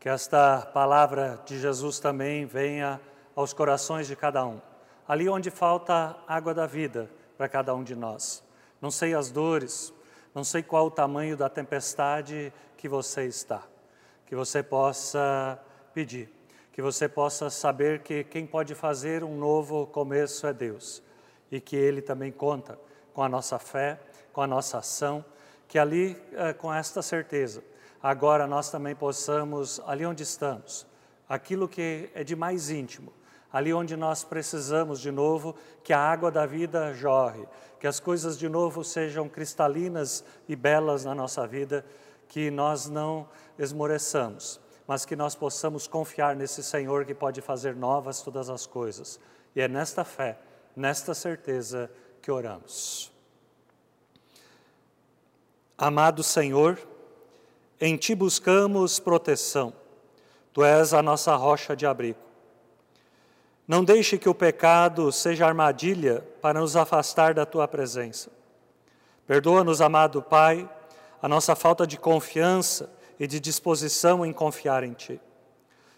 Que 0.00 0.08
esta 0.08 0.62
palavra 0.62 1.40
de 1.44 1.60
Jesus 1.60 2.00
também 2.00 2.46
venha 2.46 2.98
aos 3.36 3.52
corações 3.52 4.06
de 4.06 4.16
cada 4.16 4.44
um. 4.46 4.58
Ali 5.06 5.28
onde 5.28 5.50
falta 5.50 6.16
água 6.26 6.54
da 6.54 6.66
vida 6.66 7.10
para 7.36 7.48
cada 7.48 7.74
um 7.74 7.84
de 7.84 7.94
nós. 7.94 8.42
Não 8.80 8.90
sei 8.90 9.14
as 9.14 9.30
dores, 9.30 9.92
não 10.34 10.42
sei 10.42 10.62
qual 10.62 10.86
o 10.86 10.90
tamanho 10.90 11.36
da 11.36 11.50
tempestade 11.50 12.50
que 12.78 12.88
você 12.88 13.26
está. 13.26 13.62
Que 14.24 14.34
você 14.34 14.62
possa 14.62 15.60
pedir, 15.92 16.32
que 16.72 16.80
você 16.80 17.08
possa 17.08 17.50
saber 17.50 18.00
que 18.00 18.24
quem 18.24 18.46
pode 18.46 18.74
fazer 18.74 19.22
um 19.22 19.36
novo 19.36 19.86
começo 19.86 20.46
é 20.46 20.52
Deus 20.54 21.02
e 21.52 21.60
que 21.60 21.76
Ele 21.76 22.00
também 22.00 22.32
conta 22.32 22.78
com 23.12 23.22
a 23.22 23.28
nossa 23.28 23.58
fé, 23.58 24.00
com 24.32 24.40
a 24.40 24.46
nossa 24.46 24.78
ação 24.78 25.24
que 25.70 25.78
ali, 25.78 26.20
eh, 26.32 26.52
com 26.52 26.74
esta 26.74 27.00
certeza, 27.00 27.62
agora 28.02 28.46
nós 28.46 28.70
também 28.70 28.94
possamos, 28.94 29.80
ali 29.86 30.04
onde 30.06 30.22
estamos, 30.22 30.86
aquilo 31.28 31.68
que 31.68 32.10
é 32.14 32.24
de 32.24 32.34
mais 32.34 32.70
íntimo, 32.70 33.12
ali 33.52 33.72
onde 33.72 33.96
nós 33.96 34.24
precisamos 34.24 35.00
de 35.00 35.10
novo 35.10 35.54
que 35.82 35.92
a 35.92 35.98
água 35.98 36.30
da 36.30 36.46
vida 36.46 36.92
jorre, 36.94 37.46
que 37.78 37.86
as 37.86 37.98
coisas 37.98 38.38
de 38.38 38.48
novo 38.48 38.84
sejam 38.84 39.28
cristalinas 39.28 40.24
e 40.48 40.54
belas 40.54 41.04
na 41.04 41.14
nossa 41.14 41.46
vida, 41.46 41.84
que 42.28 42.50
nós 42.50 42.88
não 42.88 43.28
esmoreçamos, 43.58 44.60
mas 44.86 45.04
que 45.04 45.16
nós 45.16 45.34
possamos 45.34 45.86
confiar 45.86 46.36
nesse 46.36 46.62
Senhor 46.62 47.04
que 47.04 47.14
pode 47.14 47.40
fazer 47.40 47.74
novas 47.74 48.22
todas 48.22 48.48
as 48.48 48.66
coisas. 48.66 49.18
E 49.54 49.60
é 49.60 49.68
nesta 49.68 50.04
fé, 50.04 50.38
nesta 50.76 51.12
certeza 51.14 51.90
que 52.22 52.30
oramos. 52.30 53.10
Amado 55.76 56.22
Senhor, 56.22 56.78
em 57.80 57.96
Ti 57.96 58.14
buscamos 58.14 59.00
proteção, 59.00 59.72
Tu 60.52 60.64
és 60.64 60.92
a 60.92 61.00
nossa 61.00 61.34
rocha 61.36 61.74
de 61.74 61.86
abrigo. 61.86 62.18
Não 63.66 63.84
deixe 63.84 64.18
que 64.18 64.28
o 64.28 64.34
pecado 64.34 65.10
seja 65.12 65.46
armadilha 65.46 66.26
para 66.42 66.60
nos 66.60 66.76
afastar 66.76 67.32
da 67.32 67.46
Tua 67.46 67.66
presença. 67.66 68.30
Perdoa-nos, 69.26 69.80
amado 69.80 70.20
Pai, 70.20 70.68
a 71.22 71.28
nossa 71.28 71.54
falta 71.54 71.86
de 71.86 71.96
confiança 71.96 72.92
e 73.18 73.26
de 73.26 73.38
disposição 73.38 74.26
em 74.26 74.32
confiar 74.32 74.82
em 74.82 74.92
Ti. 74.92 75.20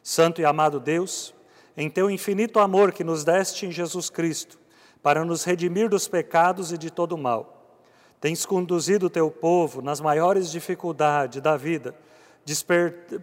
Santo 0.03 0.41
e 0.41 0.45
amado 0.45 0.79
Deus, 0.79 1.35
em 1.77 1.89
Teu 1.89 2.11
infinito 2.11 2.61
amor 2.61 2.93
que 2.93 3.03
nos 3.03 3.25
deste 3.25 3.67
em 3.67 3.73
Jesus 3.73 4.11
Cristo, 4.11 4.59
para 5.03 5.25
nos 5.25 5.43
redimir 5.43 5.89
dos 5.89 6.07
pecados 6.07 6.73
e 6.73 6.79
de 6.79 6.91
todo 6.91 7.13
o 7.13 7.19
mal, 7.19 7.62
Tens 8.23 8.47
conduzido 8.47 9.07
o 9.07 9.11
teu 9.11 9.33
povo 9.33 9.83
nas 9.83 10.01
maiores 10.01 10.49
dificuldades 10.49 11.43
da 11.43 11.57
vida, 11.57 11.93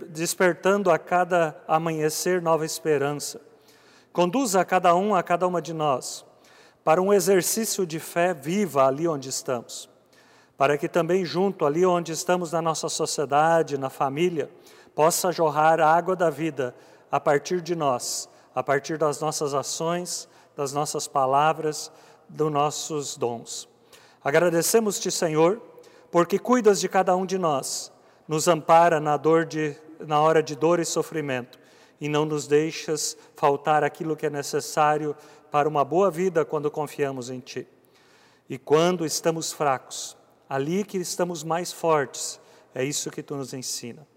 despertando 0.10 0.92
a 0.92 1.00
cada 1.00 1.58
amanhecer 1.66 2.42
nova 2.42 2.66
esperança. 2.66 3.40
Conduza 4.12 4.60
a 4.60 4.66
cada 4.66 4.94
um, 4.94 5.16
a 5.16 5.24
cada 5.24 5.48
uma 5.48 5.62
de 5.62 5.74
nós, 5.74 6.26
para 6.84 7.02
um 7.02 7.14
exercício 7.14 7.86
de 7.86 7.98
fé 7.98 8.34
viva 8.34 8.86
ali 8.86 9.08
onde 9.08 9.30
estamos, 9.30 9.90
para 10.58 10.78
que 10.78 10.90
também 10.90 11.24
junto, 11.24 11.66
ali 11.66 11.86
onde 11.86 12.12
estamos 12.12 12.52
na 12.52 12.62
nossa 12.62 12.90
sociedade, 12.90 13.78
na 13.78 13.90
família, 13.90 14.52
possa 14.94 15.32
jorrar 15.32 15.80
a 15.80 15.88
água 15.88 16.14
da 16.14 16.30
vida 16.30 16.76
a 17.10 17.22
partir 17.22 17.62
de 17.62 17.74
nós, 17.74 18.28
a 18.54 18.62
partir 18.62 18.98
das 18.98 19.22
nossas 19.22 19.54
ações, 19.54 20.28
das 20.58 20.74
nossas 20.74 21.08
palavras, 21.08 21.90
dos 22.28 22.52
nossos 22.52 23.16
dons. 23.16 23.70
Agradecemos-te, 24.30 25.10
Senhor, 25.10 25.60
porque 26.12 26.38
cuidas 26.38 26.80
de 26.80 26.88
cada 26.88 27.16
um 27.16 27.26
de 27.26 27.40
nós, 27.40 27.92
nos 28.28 28.48
ampara 28.48 29.00
na, 29.00 29.18
dor 29.18 29.44
de, 29.44 29.76
na 30.06 30.22
hora 30.22 30.44
de 30.44 30.56
dor 30.56 30.80
e 30.80 30.86
sofrimento 30.86 31.58
e 32.00 32.08
não 32.08 32.26
nos 32.26 32.46
deixas 32.46 33.18
faltar 33.36 33.84
aquilo 33.84 34.16
que 34.16 34.28
é 34.28 34.30
necessário 34.30 35.16
para 35.50 35.68
uma 35.68 35.84
boa 35.84 36.12
vida 36.12 36.46
quando 36.46 36.70
confiamos 36.70 37.32
em 37.32 37.40
Ti. 37.40 37.68
E 38.48 38.60
quando 38.60 39.04
estamos 39.04 39.52
fracos, 39.52 40.16
ali 40.48 40.84
que 40.84 41.00
estamos 41.00 41.44
mais 41.44 41.74
fortes, 41.74 42.40
é 42.76 42.84
isso 42.84 43.10
que 43.10 43.24
Tu 43.24 43.36
nos 43.36 43.52
ensina. 43.52 44.08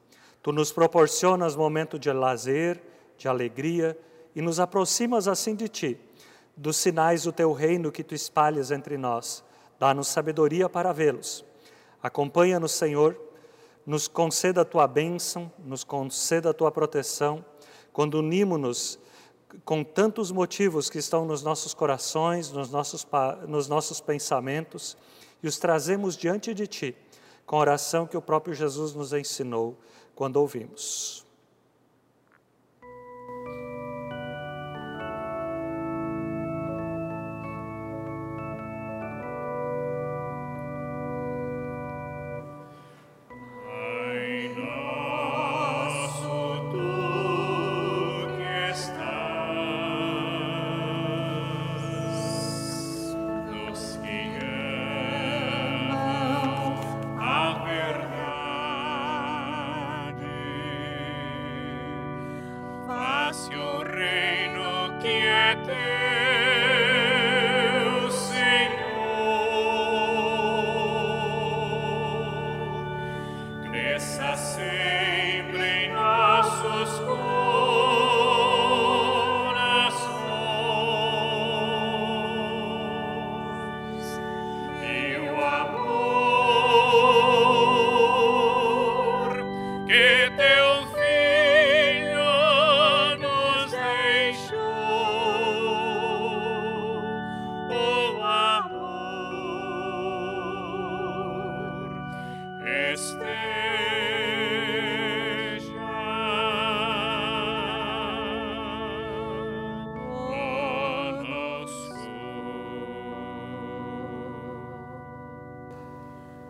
Tu 0.43 0.53
nos 0.53 0.71
proporcionas 0.71 1.57
momento 1.57 1.99
de 1.99 2.13
lazer, 2.13 2.83
de 3.17 3.29
alegria 3.29 3.99
e 4.37 4.43
nos 4.43 4.61
aproximas 4.61 5.27
assim 5.27 5.55
de 5.55 5.71
Ti, 5.71 5.99
dos 6.55 6.77
sinais 6.77 7.23
do 7.23 7.33
Teu 7.33 7.55
reino 7.55 7.91
que 7.91 8.05
Tu 8.05 8.15
espalhas 8.15 8.71
entre 8.71 8.99
nós 8.99 9.43
Dá-nos 9.83 10.07
sabedoria 10.07 10.69
para 10.69 10.93
vê-los. 10.93 11.45
Acompanha-nos, 12.01 12.71
Senhor, 12.71 13.21
nos 13.85 14.07
conceda 14.07 14.61
a 14.61 14.65
tua 14.65 14.87
bênção, 14.87 15.51
nos 15.59 15.83
conceda 15.83 16.51
a 16.51 16.55
tua 16.55 16.71
proteção, 16.71 17.45
quando 17.93 18.21
unimos-nos 18.21 18.97
com 19.65 19.83
tantos 19.83 20.31
motivos 20.31 20.89
que 20.89 20.99
estão 20.99 21.25
nos 21.25 21.43
nossos 21.43 21.75
corações, 21.75 22.53
nos 22.53 22.71
nossos, 22.71 23.05
nos 23.49 23.67
nossos 23.67 24.01
pensamentos, 24.01 24.97
e 25.43 25.49
os 25.49 25.59
trazemos 25.59 26.17
diante 26.17 26.55
de 26.55 26.69
Ti, 26.69 26.97
com 27.45 27.57
a 27.57 27.59
oração 27.59 28.07
que 28.07 28.17
o 28.17 28.23
próprio 28.23 28.55
Jesus 28.55 28.95
nos 28.95 29.13
ensinou 29.13 29.77
quando 30.15 30.37
ouvimos. 30.37 31.22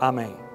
Amém. 0.00 0.47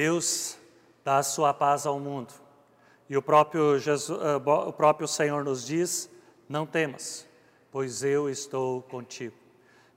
Deus 0.00 0.56
dá 1.04 1.18
a 1.18 1.22
sua 1.22 1.52
paz 1.52 1.84
ao 1.84 2.00
mundo. 2.00 2.32
E 3.06 3.18
o 3.18 3.20
próprio, 3.20 3.78
Jesus, 3.78 4.18
uh, 4.18 4.36
o 4.66 4.72
próprio 4.72 5.06
Senhor 5.06 5.44
nos 5.44 5.66
diz: 5.66 6.08
não 6.48 6.64
temas, 6.64 7.28
pois 7.70 8.02
eu 8.02 8.30
estou 8.30 8.80
contigo. 8.80 9.36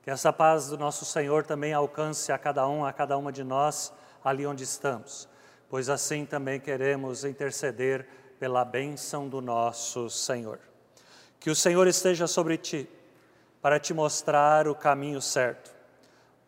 Que 0.01 0.11
essa 0.11 0.33
paz 0.33 0.67
do 0.67 0.77
nosso 0.77 1.05
Senhor 1.05 1.45
também 1.45 1.71
alcance 1.71 2.33
a 2.33 2.37
cada 2.37 2.67
um, 2.67 2.83
a 2.83 2.91
cada 2.91 3.17
uma 3.17 3.31
de 3.31 3.45
nós, 3.45 3.93
ali 4.21 4.45
onde 4.45 4.65
estamos, 4.65 5.29
pois 5.69 5.87
assim 5.87 6.25
também 6.25 6.59
queremos 6.59 7.23
interceder 7.23 8.05
pela 8.37 8.65
bênção 8.65 9.29
do 9.29 9.39
nosso 9.39 10.09
Senhor. 10.09 10.59
Que 11.39 11.49
o 11.49 11.55
Senhor 11.55 11.87
esteja 11.87 12.27
sobre 12.27 12.57
ti, 12.57 12.89
para 13.61 13.79
te 13.79 13.93
mostrar 13.93 14.67
o 14.67 14.75
caminho 14.75 15.21
certo. 15.21 15.73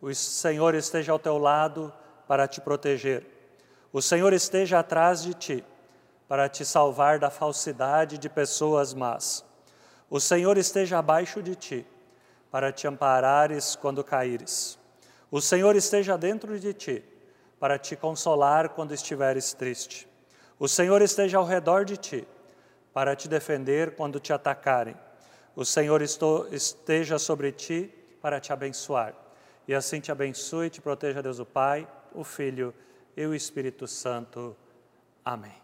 O 0.02 0.14
Senhor 0.14 0.76
esteja 0.76 1.14
ao 1.14 1.20
teu 1.20 1.38
lado 1.38 1.94
para 2.28 2.50
te 2.50 2.60
proteger. 2.60 3.35
O 3.96 4.02
Senhor 4.02 4.34
esteja 4.34 4.80
atrás 4.80 5.24
de 5.24 5.34
ti 5.34 5.64
para 6.28 6.50
te 6.50 6.66
salvar 6.66 7.18
da 7.18 7.30
falsidade 7.30 8.18
de 8.18 8.28
pessoas 8.28 8.94
más. 8.94 9.46
O 10.10 10.20
Senhor 10.20 10.58
esteja 10.58 11.00
abaixo 11.00 11.42
de 11.42 11.56
ti, 11.56 11.88
para 12.52 12.74
te 12.74 12.90
amparares 12.90 13.74
quando 13.78 14.04
caíres. 14.04 14.78
O 15.32 15.40
Senhor 15.40 15.78
esteja 15.78 16.18
dentro 16.18 16.60
de 16.60 16.74
ti, 16.74 17.06
para 17.58 17.80
te 17.80 17.96
consolar 17.96 18.68
quando 18.68 18.94
estiveres 18.94 19.54
triste. 19.54 20.10
O 20.60 20.68
Senhor 20.68 21.02
esteja 21.02 21.38
ao 21.38 21.46
redor 21.46 21.86
de 21.86 21.96
ti, 21.96 22.28
para 22.94 23.16
te 23.16 23.30
defender 23.30 23.96
quando 23.96 24.20
te 24.20 24.34
atacarem. 24.34 24.98
O 25.56 25.64
Senhor 25.64 26.02
esteja 26.02 27.18
sobre 27.18 27.54
ti, 27.54 27.90
para 28.22 28.42
te 28.42 28.52
abençoar. 28.52 29.14
E 29.66 29.74
assim 29.74 30.02
te 30.02 30.12
abençoe 30.12 30.68
e 30.68 30.70
te 30.70 30.82
proteja 30.82 31.24
Deus 31.24 31.40
o 31.40 31.46
Pai, 31.46 31.88
o 32.14 32.26
Filho 32.26 32.76
e 33.16 33.26
o 33.26 33.34
Espírito 33.34 33.88
Santo. 33.88 34.56
Amém. 35.24 35.56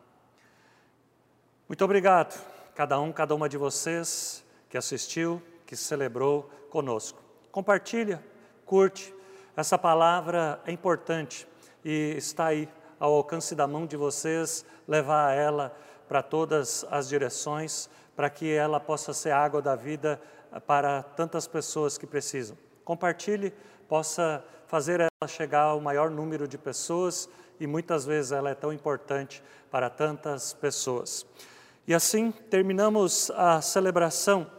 Muito 1.67 1.83
obrigado, 1.83 2.41
cada 2.75 2.99
um, 2.99 3.11
cada 3.11 3.35
uma 3.35 3.47
de 3.47 3.57
vocês 3.57 4.43
que 4.69 4.77
assistiu, 4.77 5.41
que 5.65 5.75
celebrou 5.75 6.49
conosco. 6.69 7.21
Compartilha, 7.51 8.23
curte. 8.65 9.13
Essa 9.55 9.77
palavra 9.77 10.61
é 10.65 10.71
importante 10.71 11.47
e 11.83 12.13
está 12.17 12.47
aí 12.47 12.69
ao 12.99 13.13
alcance 13.13 13.55
da 13.55 13.67
mão 13.67 13.85
de 13.85 13.97
vocês, 13.97 14.65
levar 14.87 15.35
ela 15.35 15.75
para 16.07 16.21
todas 16.21 16.85
as 16.89 17.09
direções, 17.09 17.89
para 18.15 18.29
que 18.29 18.51
ela 18.51 18.79
possa 18.79 19.13
ser 19.13 19.31
água 19.31 19.61
da 19.61 19.75
vida 19.75 20.21
para 20.67 21.03
tantas 21.03 21.47
pessoas 21.47 21.97
que 21.97 22.05
precisam. 22.05 22.57
Compartilhe, 22.83 23.53
possa 23.87 24.43
fazer 24.67 24.99
ela 24.99 25.27
chegar 25.27 25.63
ao 25.63 25.81
maior 25.81 26.09
número 26.09 26.47
de 26.47 26.57
pessoas 26.57 27.29
e 27.62 27.67
muitas 27.67 28.06
vezes 28.06 28.31
ela 28.31 28.50
é 28.50 28.56
tão 28.56 28.73
importante 28.73 29.44
para 29.69 29.88
tantas 29.88 30.52
pessoas. 30.52 31.25
E 31.88 31.94
assim 31.94 32.31
terminamos 32.31 33.29
a 33.35 33.62
celebração 33.62 34.50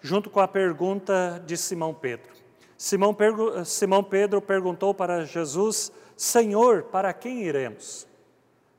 junto 0.00 0.30
com 0.30 0.38
a 0.38 0.46
pergunta 0.46 1.42
de 1.44 1.56
Simão 1.56 1.92
Pedro. 1.92 2.30
Simão, 2.78 3.16
Simão 3.64 4.04
Pedro 4.04 4.40
perguntou 4.40 4.94
para 4.94 5.24
Jesus: 5.24 5.90
Senhor, 6.16 6.84
para 6.84 7.12
quem 7.12 7.42
iremos? 7.42 8.06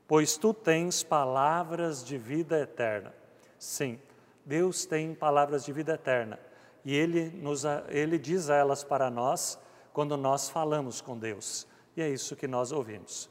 Pois 0.08 0.38
tu 0.38 0.54
tens 0.54 1.02
palavras 1.02 2.02
de 2.02 2.16
vida 2.16 2.58
eterna. 2.58 3.14
Sim, 3.58 3.98
Deus 4.46 4.86
tem 4.86 5.14
palavras 5.14 5.62
de 5.62 5.72
vida 5.72 5.92
eterna 5.92 6.38
e 6.84 6.94
Ele, 6.94 7.30
nos, 7.36 7.64
Ele 7.88 8.18
diz 8.18 8.48
elas 8.48 8.82
para 8.82 9.10
nós 9.10 9.58
quando 9.92 10.16
nós 10.16 10.48
falamos 10.48 11.02
com 11.02 11.18
Deus. 11.18 11.66
E 11.96 12.02
é 12.02 12.08
isso 12.08 12.34
que 12.34 12.48
nós 12.48 12.72
ouvimos. 12.72 13.28